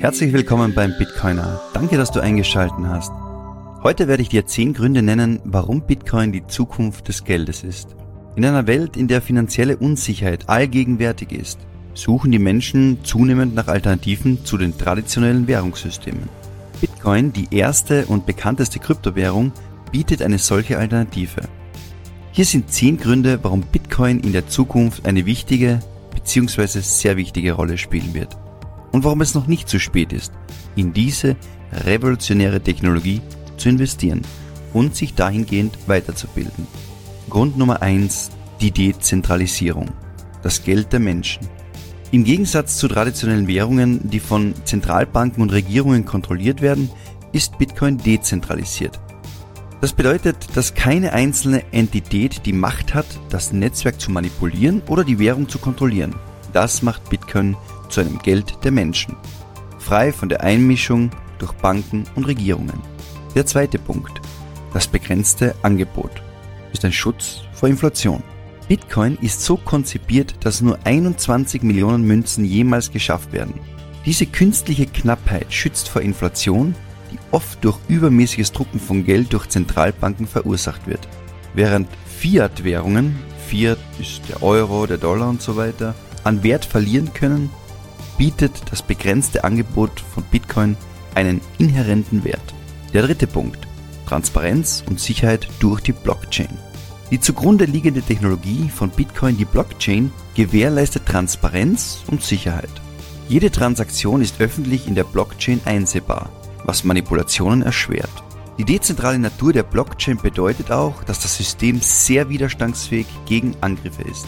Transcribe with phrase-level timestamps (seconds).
[0.00, 1.60] Herzlich willkommen beim Bitcoiner.
[1.74, 3.10] Danke, dass du eingeschalten hast.
[3.82, 7.96] Heute werde ich dir 10 Gründe nennen, warum Bitcoin die Zukunft des Geldes ist.
[8.36, 11.58] In einer Welt, in der finanzielle Unsicherheit allgegenwärtig ist,
[11.94, 16.28] suchen die Menschen zunehmend nach Alternativen zu den traditionellen Währungssystemen.
[16.80, 19.50] Bitcoin, die erste und bekannteste Kryptowährung,
[19.90, 21.40] bietet eine solche Alternative.
[22.30, 25.80] Hier sind 10 Gründe, warum Bitcoin in der Zukunft eine wichtige
[26.14, 26.82] bzw.
[26.82, 28.36] sehr wichtige Rolle spielen wird.
[28.92, 30.32] Und warum es noch nicht zu spät ist,
[30.76, 31.36] in diese
[31.72, 33.20] revolutionäre Technologie
[33.56, 34.22] zu investieren
[34.72, 36.66] und sich dahingehend weiterzubilden.
[37.28, 38.30] Grund Nummer eins:
[38.60, 39.90] die Dezentralisierung.
[40.42, 41.46] Das Geld der Menschen.
[42.10, 46.90] Im Gegensatz zu traditionellen Währungen, die von Zentralbanken und Regierungen kontrolliert werden,
[47.32, 48.98] ist Bitcoin dezentralisiert.
[49.80, 55.18] Das bedeutet, dass keine einzelne Entität die Macht hat, das Netzwerk zu manipulieren oder die
[55.18, 56.14] Währung zu kontrollieren.
[56.52, 57.56] Das macht Bitcoin
[57.88, 59.16] zu einem Geld der Menschen,
[59.78, 62.80] frei von der Einmischung durch Banken und Regierungen.
[63.34, 64.20] Der zweite Punkt,
[64.72, 66.22] das begrenzte Angebot,
[66.72, 68.22] ist ein Schutz vor Inflation.
[68.68, 73.54] Bitcoin ist so konzipiert, dass nur 21 Millionen Münzen jemals geschafft werden.
[74.04, 76.74] Diese künstliche Knappheit schützt vor Inflation,
[77.10, 81.08] die oft durch übermäßiges Drucken von Geld durch Zentralbanken verursacht wird.
[81.54, 87.50] Während Fiat-Währungen, Fiat ist der Euro, der Dollar und so weiter, an Wert verlieren können,
[88.16, 90.76] bietet das begrenzte Angebot von Bitcoin
[91.14, 92.54] einen inhärenten Wert.
[92.92, 93.66] Der dritte Punkt.
[94.06, 96.58] Transparenz und Sicherheit durch die Blockchain.
[97.10, 102.70] Die zugrunde liegende Technologie von Bitcoin, die Blockchain, gewährleistet Transparenz und Sicherheit.
[103.28, 106.30] Jede Transaktion ist öffentlich in der Blockchain einsehbar,
[106.64, 108.10] was Manipulationen erschwert.
[108.58, 114.26] Die dezentrale Natur der Blockchain bedeutet auch, dass das System sehr widerstandsfähig gegen Angriffe ist.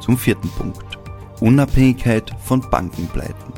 [0.00, 0.91] Zum vierten Punkt.
[1.42, 3.52] Unabhängigkeit von Bankenpleiten.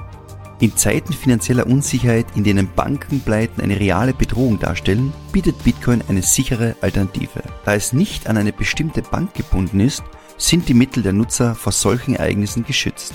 [0.60, 6.77] In Zeiten finanzieller Unsicherheit, in denen Bankenpleiten eine reale Bedrohung darstellen, bietet Bitcoin eine sichere
[6.80, 7.42] Alternative.
[7.66, 10.02] Da es nicht an eine bestimmte Bank gebunden ist,
[10.39, 13.12] sind die Mittel der Nutzer vor solchen Ereignissen geschützt.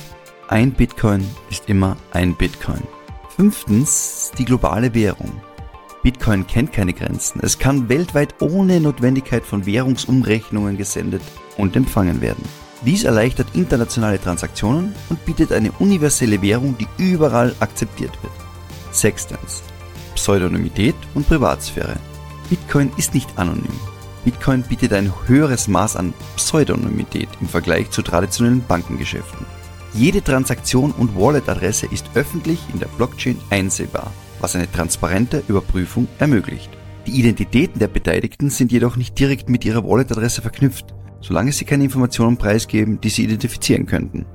[0.48, 2.84] Ein Bitcoin ist immer ein Bitcoin.
[3.36, 5.32] Fünftens die globale Währung.
[6.04, 7.40] Bitcoin kennt keine Grenzen.
[7.42, 11.24] Es kann weltweit ohne Notwendigkeit von Währungsumrechnungen gesendet
[11.58, 12.44] und empfangen werden.
[12.86, 18.34] Dies erleichtert internationale Transaktionen und bietet eine universelle Währung, die überall akzeptiert wird.
[18.92, 19.64] Sechstens.
[20.16, 21.98] Pseudonymität und Privatsphäre.
[22.50, 23.80] Bitcoin ist nicht anonym.
[24.24, 29.46] Bitcoin bietet ein höheres Maß an Pseudonymität im Vergleich zu traditionellen Bankengeschäften.
[29.94, 36.70] Jede Transaktion und Wallet-Adresse ist öffentlich in der Blockchain einsehbar, was eine transparente Überprüfung ermöglicht.
[37.08, 41.84] Die Identitäten der Beteiligten sind jedoch nicht direkt mit ihrer Wallet-Adresse verknüpft, solange sie keine
[41.84, 44.26] Informationen preisgeben, die sie identifizieren könnten.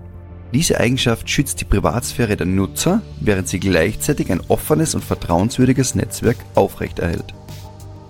[0.53, 6.37] Diese Eigenschaft schützt die Privatsphäre der Nutzer, während sie gleichzeitig ein offenes und vertrauenswürdiges Netzwerk
[6.55, 7.35] aufrechterhält.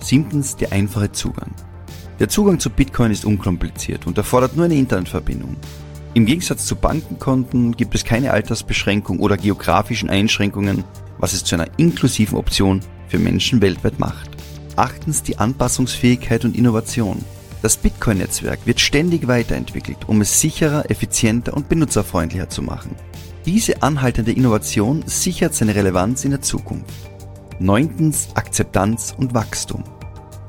[0.01, 1.51] Siebtens der einfache Zugang.
[2.21, 5.57] Der Zugang zu Bitcoin ist unkompliziert und erfordert nur eine Internetverbindung.
[6.13, 10.85] Im Gegensatz zu Bankenkonten gibt es keine Altersbeschränkung oder geografischen Einschränkungen,
[11.19, 14.31] was es zu einer inklusiven Option für Menschen weltweit macht.
[14.77, 17.25] Achtens die Anpassungsfähigkeit und Innovation.
[17.65, 22.95] Das Bitcoin-Netzwerk wird ständig weiterentwickelt, um es sicherer, effizienter und benutzerfreundlicher zu machen.
[23.47, 26.93] Diese anhaltende Innovation sichert seine Relevanz in der Zukunft.
[27.61, 29.83] Neuntens Akzeptanz und Wachstum.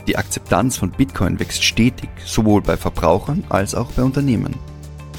[0.08, 4.54] Die Akzeptanz von Bitcoin wächst stetig, sowohl bei Verbrauchern als auch bei Unternehmen.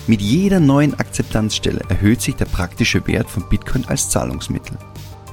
[0.06, 4.76] Mit jeder neuen Akzeptanzstelle erhöht sich der praktische Wert von Bitcoin als Zahlungsmittel.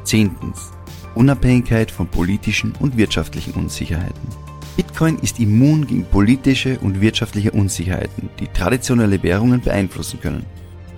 [0.05, 0.71] Zehntens.
[1.13, 4.42] Unabhängigkeit von politischen und wirtschaftlichen Unsicherheiten.
[4.75, 10.45] Bitcoin ist immun gegen politische und wirtschaftliche Unsicherheiten, die traditionelle Währungen beeinflussen können.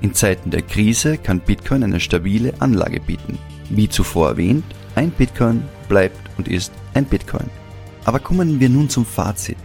[0.02, 3.38] In Zeiten der Krise kann Bitcoin eine stabile Anlage bieten.
[3.70, 4.64] Wie zuvor erwähnt,
[4.96, 7.50] ein Bitcoin bleibt und ist ein Bitcoin.
[8.06, 9.58] Aber kommen wir nun zum Fazit.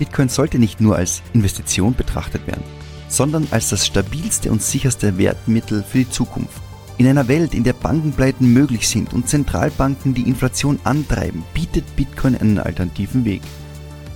[0.00, 2.64] Bitcoin sollte nicht nur als Investition betrachtet werden,
[3.08, 6.60] sondern als das stabilste und sicherste Wertmittel für die Zukunft.
[6.96, 12.36] In einer Welt, in der Bankenpleiten möglich sind und Zentralbanken die Inflation antreiben, bietet Bitcoin
[12.36, 13.42] einen alternativen Weg.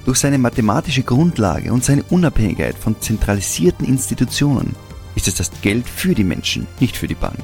[0.04, 4.76] Durch seine mathematische Grundlage und seine Unabhängigkeit von zentralisierten Institutionen
[5.16, 7.42] ist es das Geld für die Menschen, nicht für die Banken.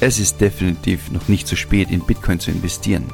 [0.00, 3.04] Es ist definitiv noch nicht zu spät, in Bitcoin zu investieren.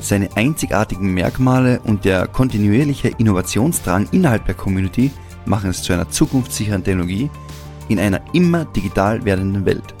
[0.00, 5.10] Seine einzigartigen Merkmale und der kontinuierliche Innovationsdrang innerhalb der Community
[5.46, 7.30] machen es zu einer zukunftssicheren Technologie
[7.88, 9.94] in einer immer digital werdenden Welt.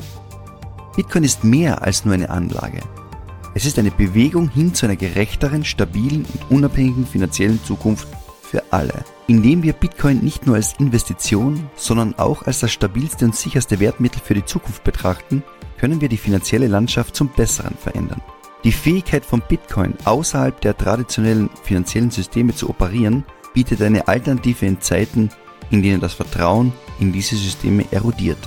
[0.96, 2.80] Bitcoin ist mehr als nur eine Anlage.
[3.54, 8.08] Es ist eine Bewegung hin zu einer gerechteren, stabilen und unabhängigen finanziellen Zukunft
[8.42, 9.04] für alle.
[9.28, 14.20] Indem wir Bitcoin nicht nur als Investition, sondern auch als das stabilste und sicherste Wertmittel
[14.22, 15.42] für die Zukunft betrachten,
[15.78, 18.20] können wir die finanzielle Landschaft zum Besseren verändern.
[18.64, 24.80] Die Fähigkeit von Bitcoin außerhalb der traditionellen finanziellen Systeme zu operieren, bietet eine Alternative in
[24.80, 25.30] Zeiten,
[25.70, 28.38] in denen das Vertrauen in diese Systeme erodiert.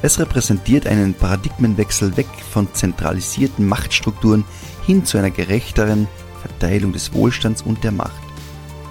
[0.00, 4.44] Es repräsentiert einen Paradigmenwechsel weg von zentralisierten Machtstrukturen
[4.86, 6.06] hin zu einer gerechteren
[6.40, 8.22] Verteilung des Wohlstands und der Macht.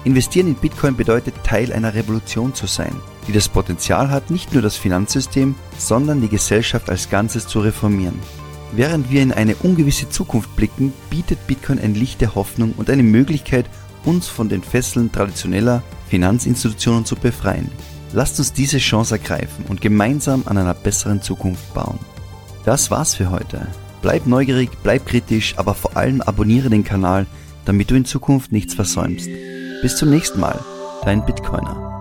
[0.04, 2.94] Investieren in Bitcoin bedeutet Teil einer Revolution zu sein,
[3.26, 8.18] die das Potenzial hat, nicht nur das Finanzsystem, sondern die Gesellschaft als Ganzes zu reformieren.
[8.72, 13.02] Während wir in eine ungewisse Zukunft blicken, bietet Bitcoin ein Licht der Hoffnung und eine
[13.02, 13.64] Möglichkeit,
[14.04, 17.70] uns von den Fesseln traditioneller Finanzinstitutionen zu befreien.
[18.12, 21.98] Lasst uns diese Chance ergreifen und gemeinsam an einer besseren Zukunft bauen.
[22.64, 23.66] Das war's für heute.
[24.02, 27.26] Bleib neugierig, bleib kritisch, aber vor allem abonniere den Kanal,
[27.64, 29.28] damit du in Zukunft nichts versäumst.
[29.82, 30.58] Bis zum nächsten Mal,
[31.04, 31.97] dein Bitcoiner.